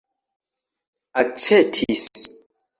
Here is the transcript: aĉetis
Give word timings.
aĉetis 1.23 2.05